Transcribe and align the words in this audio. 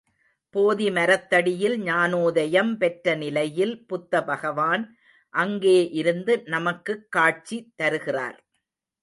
போதி 0.55 0.91
மரத்தடியில் 0.91 1.75
ஞானோதயம் 1.81 2.77
பெற்ற 2.77 3.15
நிலையில் 3.15 3.85
புத்த 3.85 4.23
பகவான் 4.23 4.85
அங்கே 5.33 5.89
இருந்து 5.91 6.43
நமக்குக் 6.45 7.11
காட்சி 7.11 7.73
தருகிறார். 7.75 8.39